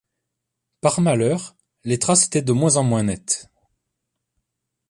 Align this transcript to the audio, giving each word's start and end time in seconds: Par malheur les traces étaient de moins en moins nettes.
Par 0.81 0.99
malheur 0.99 1.55
les 1.83 1.99
traces 1.99 2.25
étaient 2.25 2.41
de 2.41 2.53
moins 2.53 2.75
en 2.77 2.81
moins 2.83 3.03
nettes. 3.03 3.51